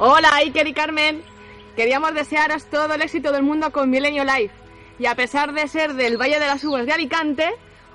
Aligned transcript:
Hola 0.00 0.28
Iker 0.36 0.68
y 0.68 0.72
Carmen. 0.72 1.22
Queríamos 1.74 2.14
desearos 2.14 2.66
todo 2.66 2.94
el 2.94 3.02
éxito 3.02 3.32
del 3.32 3.42
mundo 3.42 3.72
con 3.72 3.90
Milenio 3.90 4.22
Live. 4.22 4.52
Y 4.96 5.06
a 5.06 5.16
pesar 5.16 5.52
de 5.52 5.66
ser 5.66 5.94
del 5.94 6.16
Valle 6.16 6.38
de 6.38 6.46
las 6.46 6.62
Uvas 6.62 6.86
de 6.86 6.92
Alicante, 6.92 7.48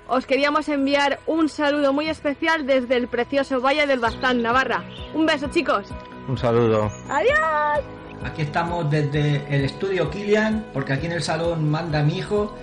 os 0.06 0.26
queríamos 0.26 0.68
enviar 0.68 1.20
un 1.26 1.48
saludo 1.48 1.94
muy 1.94 2.10
especial 2.10 2.66
desde 2.66 2.96
el 2.96 3.08
precioso 3.08 3.62
Valle 3.62 3.86
del 3.86 4.00
Baztán, 4.00 4.42
Navarra. 4.42 4.84
Un 5.14 5.24
beso, 5.24 5.48
chicos. 5.48 5.86
Un 6.28 6.36
saludo. 6.36 6.90
¡Adiós! 7.08 7.82
Aquí 8.22 8.42
estamos 8.42 8.90
desde 8.90 9.36
el 9.48 9.64
estudio 9.64 10.10
Kilian, 10.10 10.66
porque 10.74 10.92
aquí 10.92 11.06
en 11.06 11.12
el 11.12 11.22
salón 11.22 11.70
manda 11.70 12.02
mi 12.02 12.18
hijo, 12.18 12.54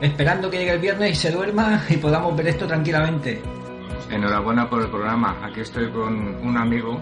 esperando 0.00 0.50
que 0.50 0.56
llegue 0.56 0.72
el 0.72 0.80
viernes 0.80 1.10
y 1.10 1.14
se 1.16 1.30
duerma 1.32 1.82
y 1.90 1.98
podamos 1.98 2.34
ver 2.34 2.48
esto 2.48 2.66
tranquilamente. 2.66 3.42
Enhorabuena 4.10 4.70
por 4.70 4.80
el 4.80 4.88
programa. 4.88 5.36
Aquí 5.42 5.60
estoy 5.60 5.90
con 5.90 6.36
un 6.42 6.56
amigo 6.56 6.98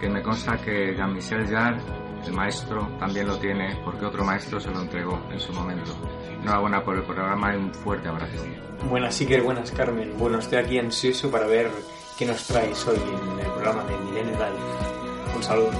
que 0.00 0.08
me 0.08 0.22
consta 0.22 0.56
que 0.58 0.94
Jean-Michel 0.96 1.46
Jarre, 1.48 1.80
el 2.26 2.32
maestro, 2.32 2.88
también 2.98 3.26
lo 3.26 3.38
tiene 3.38 3.76
porque 3.84 4.06
otro 4.06 4.24
maestro 4.24 4.58
se 4.60 4.70
lo 4.70 4.80
entregó 4.80 5.20
en 5.30 5.38
su 5.38 5.52
momento. 5.52 5.92
Enhorabuena 6.40 6.82
por 6.84 6.96
el 6.96 7.04
programa 7.04 7.54
y 7.54 7.58
un 7.58 7.72
fuerte 7.72 8.08
abrazo. 8.08 8.44
Buenas 8.88 9.20
Iker, 9.20 9.42
buenas 9.42 9.70
Carmen. 9.70 10.14
Bueno, 10.18 10.38
estoy 10.38 10.58
aquí 10.58 10.78
ansioso 10.78 11.30
para 11.30 11.46
ver 11.46 11.70
qué 12.18 12.26
nos 12.26 12.46
traéis 12.46 12.86
hoy 12.86 12.96
en 12.96 13.40
el 13.40 13.52
programa 13.52 13.84
de 13.84 13.96
Milenio 13.98 14.34
Live. 14.34 15.36
Un 15.36 15.42
saludo. 15.42 15.70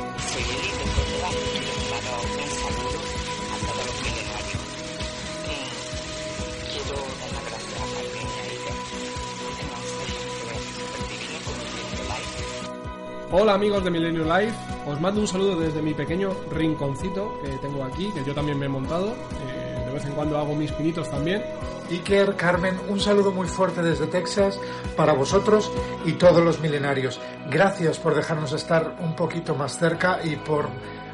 Hola 13.37 13.55
amigos 13.55 13.83
de 13.83 13.91
Milenio 13.91 14.23
Live, 14.23 14.55
os 14.87 15.01
mando 15.01 15.21
un 15.21 15.27
saludo 15.27 15.59
desde 15.59 15.83
mi 15.83 15.93
pequeño 15.93 16.31
rinconcito 16.53 17.41
que 17.43 17.49
tengo 17.59 17.83
aquí, 17.83 18.13
que 18.13 18.23
yo 18.23 18.33
también 18.33 18.61
me 18.61 18.67
he 18.67 18.69
montado. 18.69 19.09
Eh, 19.09 19.83
de 19.87 19.93
vez 19.93 20.05
en 20.05 20.13
cuando 20.13 20.39
hago 20.39 20.55
mis 20.55 20.71
pinitos 20.71 21.11
también. 21.11 21.43
Iker, 21.91 22.37
Carmen, 22.37 22.79
un 22.89 23.01
saludo 23.01 23.33
muy 23.33 23.49
fuerte 23.49 23.83
desde 23.83 24.07
Texas 24.07 24.61
para 24.97 25.15
vosotros 25.15 25.69
y 26.05 26.13
todos 26.13 26.45
los 26.45 26.61
milenarios. 26.61 27.21
Gracias 27.51 27.99
por 27.99 28.15
dejarnos 28.15 28.53
estar 28.53 28.99
un 29.01 29.17
poquito 29.17 29.57
más 29.57 29.77
cerca 29.79 30.21
y 30.23 30.37
por 30.37 30.69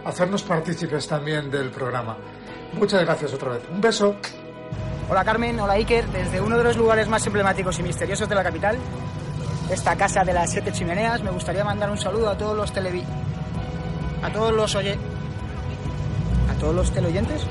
hacernos 0.05 0.43
partícipes 0.43 1.09
también 1.09 1.51
del 1.51 1.71
programa. 1.71 2.19
Muchas 2.75 3.03
gracias 3.03 3.33
otra 3.33 3.53
vez. 3.53 3.63
Un 3.73 3.81
beso. 3.81 4.17
Hola 5.09 5.25
Carmen, 5.25 5.59
hola 5.59 5.73
Iker, 5.73 6.07
desde 6.09 6.43
uno 6.43 6.59
de 6.59 6.65
los 6.65 6.77
lugares 6.77 7.09
más 7.09 7.27
emblemáticos 7.27 7.79
y 7.79 7.83
misteriosos 7.83 8.29
de 8.29 8.35
la 8.35 8.45
capital, 8.45 8.77
esta 9.73 9.97
casa 9.97 10.25
de 10.25 10.33
las 10.33 10.51
siete 10.51 10.73
chimeneas, 10.73 11.23
me 11.23 11.31
gustaría 11.31 11.65
mandar 11.65 11.91
un 11.91 11.99
saludo 11.99 12.31
a 12.31 12.37
todos 12.37 12.57
los 12.57 12.73
televi... 12.73 13.05
a 14.23 14.31
todos 14.31 14.53
los 14.53 14.75
oye... 14.75 14.99
a 16.51 16.59
todos 16.59 16.75
los 16.75 16.93
teleoyentes. 16.93 17.43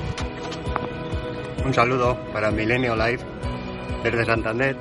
Un 1.64 1.72
saludo 1.72 2.18
para 2.32 2.50
Milenio 2.50 2.94
Live 2.94 3.20
desde 4.02 4.24
Santander, 4.24 4.76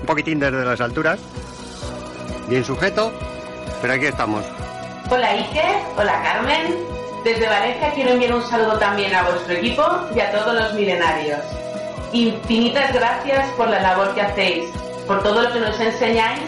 un 0.00 0.06
poquitín 0.06 0.40
desde 0.40 0.64
las 0.64 0.80
alturas, 0.80 1.18
bien 2.48 2.64
sujeto, 2.64 3.12
pero 3.80 3.94
aquí 3.94 4.06
estamos. 4.06 4.44
Hola 5.10 5.30
Iker, 5.30 5.76
hola 5.96 6.22
Carmen. 6.22 6.74
Desde 7.24 7.46
Valencia 7.46 7.92
quiero 7.94 8.10
enviar 8.12 8.34
un 8.34 8.42
saludo 8.42 8.78
también 8.78 9.14
a 9.14 9.22
vuestro 9.24 9.54
equipo 9.54 9.82
y 10.14 10.20
a 10.20 10.30
todos 10.30 10.54
los 10.54 10.74
milenarios. 10.74 11.40
Infinitas 12.12 12.92
gracias 12.94 13.50
por 13.52 13.68
la 13.68 13.80
labor 13.80 14.14
que 14.14 14.22
hacéis, 14.22 14.70
por 15.06 15.22
todo 15.22 15.42
lo 15.42 15.52
que 15.52 15.60
nos 15.60 15.78
enseñáis 15.78 16.40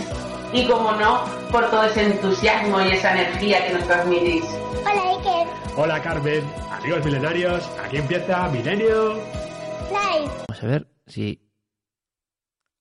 y, 0.53 0.67
como 0.67 0.93
no, 0.93 1.25
por 1.51 1.71
todo 1.71 1.85
ese 1.85 2.05
entusiasmo 2.05 2.81
y 2.83 2.89
esa 2.93 3.13
energía 3.19 3.67
que 3.67 3.73
nos 3.75 3.87
transmitís. 3.87 4.45
Hola 4.83 5.03
Iker. 5.19 5.47
Hola 5.77 6.03
Carmen, 6.03 6.45
amigos 6.71 7.05
milenarios, 7.05 7.71
aquí 7.83 7.97
empieza 7.97 8.49
Milenio 8.49 9.15
Live. 9.15 10.31
Vamos 10.49 10.63
a 10.63 10.67
ver 10.67 10.87
si... 11.07 11.41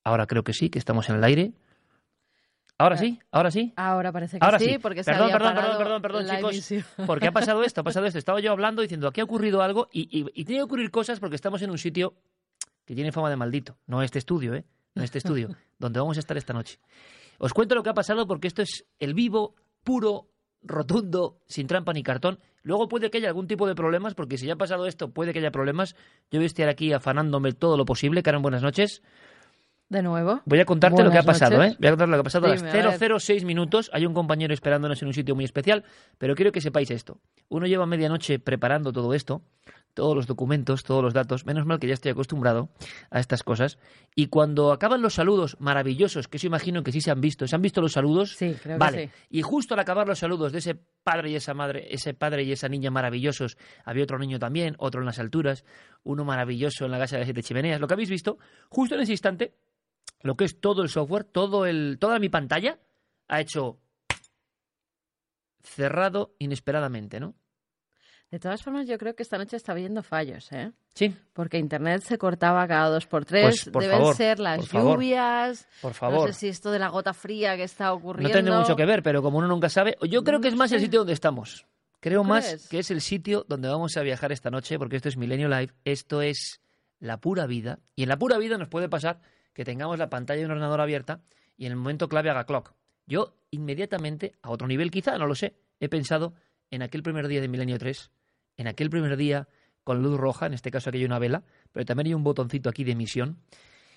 Ahora 0.04 0.26
creo 0.26 0.42
que 0.44 0.52
sí, 0.52 0.68
que 0.68 0.78
estamos 0.78 1.08
en 1.08 1.16
el 1.16 1.24
aire. 1.24 1.52
Ahora 2.76 2.96
sí, 2.96 3.20
ahora 3.30 3.50
sí. 3.52 3.72
Ahora 3.76 4.10
parece 4.10 4.38
que 4.38 4.44
Ahora 4.44 4.58
sí, 4.58 4.70
sí. 4.70 4.78
porque 4.78 5.04
se 5.04 5.12
perdón, 5.12 5.26
había 5.32 5.38
perdón, 5.38 5.54
perdón, 5.54 5.78
perdón, 5.78 6.02
perdón, 6.02 6.26
chicos. 6.36 6.50
emisión. 6.52 6.84
Porque 7.06 7.28
ha 7.28 7.32
pasado 7.32 7.62
esto, 7.62 7.80
ha 7.82 7.84
pasado 7.84 8.06
esto. 8.06 8.18
Estaba 8.18 8.40
yo 8.40 8.50
hablando 8.50 8.82
diciendo, 8.82 9.06
aquí 9.06 9.20
ha 9.20 9.24
ocurrido 9.24 9.62
algo 9.62 9.88
y, 9.92 10.08
y, 10.10 10.26
y 10.34 10.44
tiene 10.44 10.60
que 10.60 10.64
ocurrir 10.64 10.90
cosas 10.90 11.20
porque 11.20 11.36
estamos 11.36 11.62
en 11.62 11.70
un 11.70 11.78
sitio 11.78 12.14
que 12.84 12.94
tiene 12.96 13.12
fama 13.12 13.30
de 13.30 13.36
maldito. 13.36 13.76
No 13.86 14.02
este 14.02 14.18
estudio, 14.18 14.54
¿eh? 14.54 14.64
No 14.94 15.04
este 15.04 15.18
estudio, 15.18 15.50
donde 15.78 16.00
vamos 16.00 16.16
a 16.16 16.20
estar 16.20 16.36
esta 16.36 16.52
noche. 16.52 16.80
Os 17.42 17.52
cuento 17.52 17.74
lo 17.74 17.82
que 17.82 17.90
ha 17.90 17.94
pasado 17.94 18.28
porque 18.28 18.46
esto 18.46 18.62
es 18.62 18.86
el 19.00 19.14
vivo, 19.14 19.56
puro, 19.82 20.28
rotundo, 20.62 21.40
sin 21.48 21.66
trampa 21.66 21.92
ni 21.92 22.04
cartón. 22.04 22.38
Luego 22.62 22.86
puede 22.86 23.10
que 23.10 23.18
haya 23.18 23.26
algún 23.26 23.48
tipo 23.48 23.66
de 23.66 23.74
problemas, 23.74 24.14
porque 24.14 24.38
si 24.38 24.46
ya 24.46 24.52
ha 24.52 24.56
pasado 24.56 24.86
esto, 24.86 25.10
puede 25.10 25.32
que 25.32 25.40
haya 25.40 25.50
problemas. 25.50 25.96
Yo 26.30 26.38
voy 26.38 26.44
a 26.44 26.46
estar 26.46 26.68
aquí 26.68 26.92
afanándome 26.92 27.52
todo 27.52 27.76
lo 27.76 27.84
posible. 27.84 28.22
Karen, 28.22 28.42
buenas 28.42 28.62
noches. 28.62 29.02
De 29.88 30.02
nuevo. 30.02 30.40
Voy 30.44 30.60
a 30.60 30.64
contarte 30.64 31.02
lo 31.02 31.10
que 31.10 31.18
ha 31.18 31.24
pasado, 31.24 31.56
noches. 31.58 31.72
¿eh? 31.72 31.76
Voy 31.80 31.88
a 31.88 31.90
contar 31.90 32.08
lo 32.10 32.14
que 32.14 32.20
ha 32.20 32.22
pasado 32.22 32.52
Dime, 32.52 32.70
a 32.70 32.84
las 32.84 33.00
006 33.00 33.44
minutos. 33.44 33.90
Hay 33.92 34.06
un 34.06 34.14
compañero 34.14 34.54
esperándonos 34.54 35.02
en 35.02 35.08
un 35.08 35.14
sitio 35.14 35.34
muy 35.34 35.44
especial, 35.44 35.82
pero 36.18 36.36
quiero 36.36 36.52
que 36.52 36.60
sepáis 36.60 36.92
esto. 36.92 37.18
Uno 37.48 37.66
lleva 37.66 37.86
medianoche 37.86 38.38
preparando 38.38 38.92
todo 38.92 39.14
esto, 39.14 39.42
todos 39.94 40.16
los 40.16 40.26
documentos, 40.26 40.84
todos 40.84 41.02
los 41.02 41.14
datos. 41.14 41.46
Menos 41.46 41.66
mal 41.66 41.78
que 41.78 41.86
ya 41.86 41.94
estoy 41.94 42.12
acostumbrado 42.12 42.70
a 43.10 43.20
estas 43.20 43.42
cosas. 43.42 43.78
Y 44.14 44.26
cuando 44.26 44.72
acaban 44.72 45.02
los 45.02 45.14
saludos 45.14 45.56
maravillosos, 45.60 46.28
que 46.28 46.36
eso 46.36 46.46
imagino 46.46 46.82
que 46.82 46.92
sí 46.92 47.00
se 47.00 47.10
han 47.10 47.20
visto, 47.20 47.46
¿se 47.46 47.54
han 47.54 47.62
visto 47.62 47.80
los 47.80 47.92
saludos? 47.92 48.34
Sí, 48.36 48.54
creo 48.62 48.76
que 48.76 48.78
Vale. 48.78 49.06
sí. 49.06 49.12
Y 49.30 49.42
justo 49.42 49.74
al 49.74 49.80
acabar 49.80 50.06
los 50.06 50.18
saludos 50.18 50.52
de 50.52 50.58
ese 50.58 50.74
padre 50.74 51.30
y 51.30 51.36
esa 51.36 51.54
madre, 51.54 51.86
ese 51.90 52.14
padre 52.14 52.44
y 52.44 52.52
esa 52.52 52.68
niña 52.68 52.90
maravillosos, 52.90 53.56
había 53.84 54.04
otro 54.04 54.18
niño 54.18 54.38
también, 54.38 54.74
otro 54.78 55.00
en 55.00 55.06
las 55.06 55.18
alturas, 55.18 55.64
uno 56.02 56.24
maravilloso 56.24 56.84
en 56.84 56.90
la 56.90 56.98
casa 56.98 57.16
de 57.16 57.20
las 57.20 57.26
siete 57.26 57.42
chimeneas. 57.42 57.80
Lo 57.80 57.86
que 57.86 57.94
habéis 57.94 58.10
visto, 58.10 58.38
justo 58.68 58.94
en 58.94 59.02
ese 59.02 59.12
instante, 59.12 59.54
lo 60.22 60.36
que 60.36 60.44
es 60.44 60.60
todo 60.60 60.82
el 60.82 60.88
software, 60.88 61.24
todo 61.24 61.66
el, 61.66 61.98
toda 62.00 62.18
mi 62.18 62.28
pantalla, 62.28 62.78
ha 63.28 63.40
hecho 63.40 63.78
cerrado 65.62 66.34
inesperadamente, 66.38 67.20
¿no? 67.20 67.34
De 68.32 68.40
todas 68.40 68.62
formas, 68.62 68.88
yo 68.88 68.96
creo 68.98 69.14
que 69.14 69.22
esta 69.22 69.36
noche 69.38 69.56
está 69.58 69.72
habiendo 69.72 70.02
fallos, 70.02 70.50
¿eh? 70.52 70.72
Sí. 70.94 71.14
Porque 71.34 71.58
internet 71.58 72.02
se 72.02 72.16
cortaba 72.18 72.66
cada 72.66 72.88
dos 72.88 73.06
por 73.06 73.24
tres. 73.26 73.44
Pues, 73.64 73.68
por 73.70 73.82
Deben 73.82 73.98
favor, 73.98 74.16
ser 74.16 74.38
las 74.40 74.66
por 74.68 74.82
lluvias. 74.94 75.68
por 75.80 75.92
favor. 75.94 76.26
No 76.28 76.32
sé 76.32 76.40
si 76.40 76.48
esto 76.48 76.70
de 76.72 76.78
la 76.80 76.88
gota 76.88 77.12
fría 77.12 77.56
que 77.56 77.62
está 77.64 77.84
No 77.88 77.92
ocurriendo. 77.94 78.32
tiene 78.32 78.50
mucho 78.50 78.74
que 78.74 78.86
ver, 78.86 79.02
pero 79.04 79.22
como 79.22 79.38
uno 79.38 79.46
nunca 79.46 79.68
sabe, 79.68 79.96
yo 80.10 80.24
creo 80.24 80.40
que 80.40 80.48
es 80.48 80.54
No 80.54 80.58
más 80.58 80.72
el 80.72 80.80
sitio 80.80 81.00
donde 81.00 81.12
estamos. 81.12 81.66
Creo 82.00 82.22
¿Tú 82.22 82.28
más 82.28 82.46
crees? 82.46 82.68
que 82.68 82.78
es 82.80 82.90
el 82.90 83.00
sitio 83.02 83.44
donde 83.48 83.68
vamos 83.68 83.96
a 83.96 84.02
viajar 84.02 84.32
esta 84.32 84.50
noche, 84.50 84.78
porque 84.78 84.96
esto 84.96 85.08
es 85.10 85.16
Milenio 85.18 85.48
Live, 85.48 85.74
esto 85.84 86.20
es 86.22 86.60
la 87.00 87.18
pura 87.20 87.46
vida. 87.46 87.80
Y 87.94 88.02
en 88.04 88.08
la 88.08 88.16
pura 88.16 88.38
vida 88.38 88.56
nos 88.56 88.68
puede 88.68 88.88
pasar 88.88 89.20
que 89.52 89.64
tengamos 89.64 89.98
la 89.98 90.08
pantalla 90.08 90.40
de 90.40 90.46
un 90.46 90.52
ordenador 90.52 90.80
abierta 90.80 91.20
y 91.58 91.66
en 91.66 91.72
el 91.72 91.76
momento 91.78 92.08
clave 92.08 92.30
haga 92.30 92.44
clock. 92.46 92.72
Yo 93.06 93.34
inmediatamente, 93.50 94.32
a 94.40 94.48
otro 94.50 94.66
nivel 94.66 94.90
quizá, 94.90 95.18
no 95.18 95.26
lo 95.26 95.34
sé, 95.34 95.54
he 95.80 95.88
pensado 95.90 96.32
en 96.70 96.80
aquel 96.82 97.02
primer 97.02 97.28
día 97.28 97.42
de 97.42 97.48
Milenio 97.48 97.78
3, 97.78 98.10
en 98.56 98.66
aquel 98.66 98.90
primer 98.90 99.16
día 99.16 99.48
con 99.84 100.02
luz 100.02 100.18
roja, 100.18 100.46
en 100.46 100.54
este 100.54 100.70
caso 100.70 100.90
aquí 100.90 100.98
hay 100.98 101.04
una 101.04 101.18
vela, 101.18 101.42
pero 101.72 101.84
también 101.84 102.06
hay 102.08 102.14
un 102.14 102.22
botoncito 102.22 102.68
aquí 102.68 102.84
de 102.84 102.92
emisión, 102.92 103.38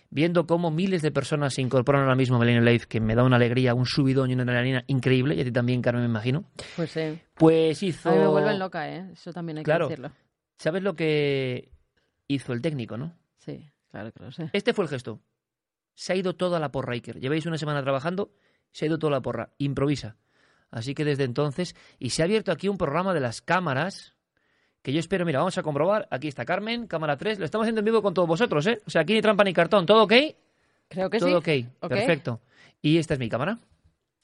viendo 0.10 0.48
cómo 0.48 0.72
miles 0.72 1.02
de 1.02 1.12
personas 1.12 1.54
se 1.54 1.62
incorporan 1.62 2.02
ahora 2.04 2.16
mismo 2.16 2.38
a 2.38 2.40
Millennium 2.40 2.66
Life, 2.66 2.88
que 2.88 3.00
me 3.00 3.14
da 3.16 3.24
una 3.24 3.36
alegría, 3.36 3.74
un 3.76 3.86
subidón 3.86 4.30
y 4.32 4.34
una 4.34 4.44
adrenalina 4.44 4.84
increíble, 4.88 5.36
y 5.36 5.42
a 5.42 5.44
ti 5.44 5.52
también, 5.52 5.82
Carmen, 5.82 6.04
me 6.04 6.10
imagino. 6.10 6.46
Pues 6.76 6.92
sí. 6.92 7.20
Pues 7.36 7.84
hizo... 7.84 8.10
A 8.10 8.14
mí 8.14 8.20
me 8.20 8.28
vuelven 8.28 8.58
loca, 8.60 8.90
¿eh? 8.90 9.10
Eso 9.14 9.32
también 9.34 9.60
hay 9.60 9.64
Claro. 9.64 9.88
que 9.88 9.92
decirlo. 9.96 10.12
¿Sabes 10.58 10.82
lo 10.84 10.96
que 10.96 11.70
hizo 12.28 12.54
el 12.54 12.62
técnico, 12.62 12.98
no? 12.98 13.14
Sí, 13.38 13.70
claro 13.92 14.12
que 14.12 14.24
lo 14.24 14.32
sé. 14.32 14.50
Este 14.54 14.74
fue 14.74 14.86
el 14.86 14.90
gesto. 14.90 15.20
Se 15.94 16.14
ha 16.14 16.16
ido 16.16 16.36
toda 16.36 16.60
la 16.60 16.72
porra, 16.72 16.94
Iker. 16.94 17.20
Lleváis 17.20 17.46
una 17.46 17.58
semana 17.58 17.84
trabajando, 17.84 18.32
se 18.72 18.86
ha 18.86 18.88
ido 18.88 18.98
toda 18.98 19.12
la 19.12 19.22
porra. 19.22 19.52
Improvisa. 19.60 20.18
Así 20.72 20.94
que 20.96 21.06
desde 21.06 21.26
entonces, 21.26 21.76
y 22.00 22.10
se 22.10 22.22
ha 22.22 22.26
abierto 22.26 22.52
aquí 22.52 22.68
un 22.70 22.78
programa 22.78 23.14
de 23.14 23.20
las 23.20 23.42
cámaras, 23.42 24.15
que 24.86 24.94
yo 24.94 25.00
espero, 25.00 25.26
mira, 25.26 25.40
vamos 25.40 25.58
a 25.58 25.64
comprobar. 25.64 26.08
Aquí 26.12 26.28
está 26.28 26.46
Carmen, 26.46 26.86
cámara 26.86 27.18
3. 27.18 27.40
Lo 27.40 27.46
estamos 27.46 27.66
haciendo 27.66 27.80
en 27.80 27.86
vivo 27.86 28.04
con 28.04 28.14
todos 28.14 28.28
vosotros, 28.28 28.68
¿eh? 28.68 28.84
O 28.86 28.92
sea, 28.92 29.02
aquí 29.02 29.16
ni 29.16 29.22
trampa 29.22 29.44
ni 29.44 29.52
cartón. 29.52 29.88
¿Todo 29.88 30.04
ok? 30.04 30.14
Creo 30.88 31.10
que 31.10 31.18
Todo 31.18 31.42
sí. 31.42 31.68
ok. 31.80 31.90
Perfecto. 31.90 32.40
Y 32.84 33.00
esta 33.00 33.16
es 33.16 33.20
mi 33.20 33.28
cámara. 33.28 33.58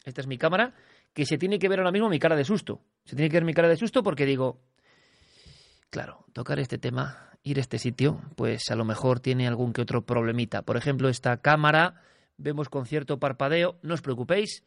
Esta 0.06 0.22
es 0.22 0.28
mi 0.28 0.38
cámara, 0.38 0.76
que 1.16 1.26
se 1.26 1.40
tiene 1.40 1.58
que 1.58 1.68
ver 1.68 1.80
ahora 1.80 1.92
mismo 1.92 2.10
mi 2.10 2.20
cara 2.20 2.36
de 2.36 2.46
susto. 2.46 2.80
Se 3.06 3.16
tiene 3.16 3.32
que 3.32 3.38
ver 3.38 3.44
mi 3.44 3.56
cara 3.56 3.70
de 3.70 3.76
susto 3.76 4.04
porque 4.04 4.28
digo, 4.28 4.60
claro, 5.90 6.26
tocar 6.32 6.60
este 6.60 6.78
tema, 6.78 7.32
ir 7.42 7.58
a 7.58 7.62
este 7.62 7.80
sitio, 7.80 8.22
pues 8.36 8.70
a 8.70 8.76
lo 8.76 8.86
mejor 8.86 9.20
tiene 9.20 9.48
algún 9.48 9.74
que 9.74 9.82
otro 9.82 10.06
problemita. 10.06 10.62
Por 10.62 10.78
ejemplo, 10.78 11.10
esta 11.10 11.38
cámara, 11.38 12.04
vemos 12.38 12.70
con 12.70 12.86
cierto 12.86 13.18
parpadeo, 13.18 13.80
no 13.82 13.96
os 13.96 14.04
preocupéis, 14.04 14.64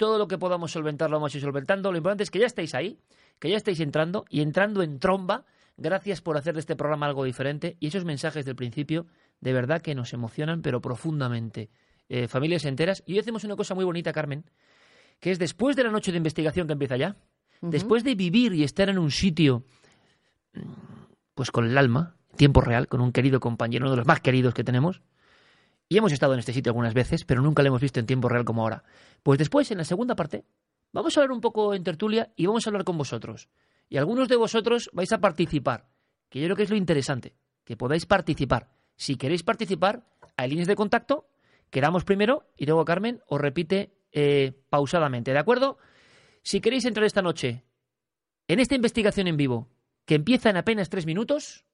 todo 0.00 0.16
lo 0.16 0.28
que 0.28 0.38
podamos 0.38 0.72
solventar 0.72 1.10
lo 1.10 1.18
vamos 1.18 1.34
a 1.34 1.36
ir 1.36 1.42
solventando. 1.42 1.92
Lo 1.92 1.98
importante 1.98 2.22
es 2.22 2.30
que 2.30 2.38
ya 2.38 2.46
estáis 2.46 2.74
ahí, 2.74 2.98
que 3.38 3.50
ya 3.50 3.58
estáis 3.58 3.80
entrando 3.80 4.24
y 4.30 4.40
entrando 4.40 4.82
en 4.82 4.98
tromba. 4.98 5.44
Gracias 5.76 6.22
por 6.22 6.38
hacer 6.38 6.54
de 6.54 6.60
este 6.60 6.74
programa 6.74 7.04
algo 7.04 7.22
diferente 7.24 7.76
y 7.80 7.88
esos 7.88 8.06
mensajes 8.06 8.46
del 8.46 8.56
principio 8.56 9.04
de 9.42 9.52
verdad 9.52 9.82
que 9.82 9.94
nos 9.94 10.14
emocionan, 10.14 10.62
pero 10.62 10.80
profundamente. 10.80 11.68
Eh, 12.08 12.28
familias 12.28 12.64
enteras. 12.64 13.02
Y 13.04 13.12
hoy 13.12 13.18
hacemos 13.18 13.44
una 13.44 13.56
cosa 13.56 13.74
muy 13.74 13.84
bonita, 13.84 14.10
Carmen, 14.14 14.46
que 15.20 15.32
es 15.32 15.38
después 15.38 15.76
de 15.76 15.84
la 15.84 15.90
noche 15.90 16.12
de 16.12 16.16
investigación 16.16 16.66
que 16.66 16.72
empieza 16.72 16.96
ya, 16.96 17.18
después 17.60 18.02
de 18.02 18.14
vivir 18.14 18.54
y 18.54 18.64
estar 18.64 18.88
en 18.88 18.98
un 18.98 19.10
sitio, 19.10 19.64
pues 21.34 21.50
con 21.50 21.66
el 21.66 21.76
alma, 21.76 22.16
en 22.30 22.36
tiempo 22.38 22.62
real, 22.62 22.88
con 22.88 23.02
un 23.02 23.12
querido 23.12 23.38
compañero, 23.38 23.84
uno 23.84 23.90
de 23.90 23.98
los 23.98 24.06
más 24.06 24.20
queridos 24.20 24.54
que 24.54 24.64
tenemos, 24.64 25.02
y 25.90 25.98
hemos 25.98 26.12
estado 26.12 26.34
en 26.34 26.38
este 26.38 26.52
sitio 26.52 26.70
algunas 26.70 26.94
veces, 26.94 27.24
pero 27.24 27.42
nunca 27.42 27.64
lo 27.64 27.68
hemos 27.68 27.82
visto 27.82 27.98
en 27.98 28.06
tiempo 28.06 28.28
real 28.28 28.44
como 28.44 28.62
ahora. 28.62 28.84
Pues 29.24 29.40
después, 29.40 29.68
en 29.72 29.78
la 29.78 29.84
segunda 29.84 30.14
parte, 30.14 30.44
vamos 30.92 31.16
a 31.16 31.20
hablar 31.20 31.32
un 31.32 31.40
poco 31.40 31.74
en 31.74 31.82
tertulia 31.82 32.32
y 32.36 32.46
vamos 32.46 32.64
a 32.64 32.70
hablar 32.70 32.84
con 32.84 32.96
vosotros. 32.96 33.48
Y 33.88 33.96
algunos 33.96 34.28
de 34.28 34.36
vosotros 34.36 34.88
vais 34.92 35.12
a 35.12 35.18
participar, 35.18 35.88
que 36.28 36.38
yo 36.38 36.46
creo 36.46 36.56
que 36.56 36.62
es 36.62 36.70
lo 36.70 36.76
interesante, 36.76 37.34
que 37.64 37.76
podáis 37.76 38.06
participar. 38.06 38.70
Si 38.94 39.16
queréis 39.16 39.42
participar, 39.42 40.06
hay 40.36 40.50
líneas 40.50 40.68
de 40.68 40.76
contacto, 40.76 41.28
quedamos 41.70 42.04
primero 42.04 42.46
y 42.56 42.66
luego 42.66 42.84
Carmen 42.84 43.20
os 43.26 43.40
repite 43.40 43.92
eh, 44.12 44.62
pausadamente, 44.70 45.32
¿de 45.32 45.40
acuerdo? 45.40 45.78
Si 46.44 46.60
queréis 46.60 46.84
entrar 46.84 47.04
esta 47.04 47.20
noche 47.20 47.64
en 48.46 48.60
esta 48.60 48.76
investigación 48.76 49.26
en 49.26 49.36
vivo, 49.36 49.68
que 50.04 50.14
empieza 50.14 50.50
en 50.50 50.56
apenas 50.56 50.88
tres 50.88 51.04
minutos, 51.04 51.64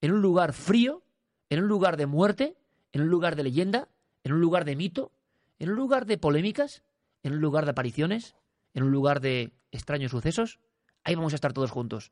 en 0.00 0.10
un 0.10 0.20
lugar 0.20 0.52
frío, 0.52 1.04
en 1.48 1.62
un 1.62 1.68
lugar 1.68 1.96
de 1.96 2.06
muerte, 2.06 2.56
en 2.96 3.02
un 3.02 3.08
lugar 3.08 3.36
de 3.36 3.42
leyenda, 3.42 3.88
en 4.24 4.32
un 4.32 4.40
lugar 4.40 4.64
de 4.64 4.74
mito, 4.74 5.12
en 5.58 5.68
un 5.68 5.76
lugar 5.76 6.06
de 6.06 6.16
polémicas, 6.16 6.82
en 7.22 7.34
un 7.34 7.42
lugar 7.42 7.66
de 7.66 7.72
apariciones, 7.72 8.36
en 8.72 8.84
un 8.84 8.90
lugar 8.90 9.20
de 9.20 9.52
extraños 9.70 10.12
sucesos, 10.12 10.60
ahí 11.04 11.14
vamos 11.14 11.34
a 11.34 11.36
estar 11.36 11.52
todos 11.52 11.70
juntos. 11.70 12.10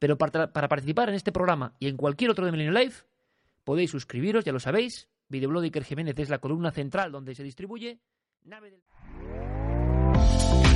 Pero 0.00 0.18
para, 0.18 0.52
participar 0.52 1.08
en 1.08 1.14
este 1.14 1.30
programa 1.30 1.76
y 1.78 1.86
en 1.86 1.96
cualquier 1.96 2.32
otro 2.32 2.44
de 2.44 2.50
Millennium 2.50 2.74
Life, 2.74 3.04
podéis 3.62 3.92
suscribiros, 3.92 4.44
ya 4.44 4.52
lo 4.52 4.58
sabéis. 4.58 5.08
Videoblog 5.28 5.62
de 5.62 5.68
Iker 5.68 5.84
Jiménez 5.84 6.18
es 6.18 6.30
la 6.30 6.40
columna 6.40 6.72
central 6.72 7.12
donde 7.12 7.36
se 7.36 7.44
distribuye. 7.44 8.00
Nave 8.42 8.72
del... 8.72 9.53